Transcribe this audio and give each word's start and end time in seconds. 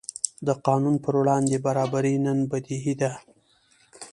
د 0.47 0.49
قانون 0.65 0.95
پر 1.03 1.13
وړاندې 1.21 1.63
برابري 1.65 2.15
نن 2.25 2.39
بدیهي 2.51 2.93
ده. 3.01 3.11